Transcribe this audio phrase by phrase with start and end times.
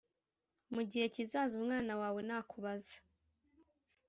[0.73, 2.95] Mu gihe kizaza umwana wawe nakubaza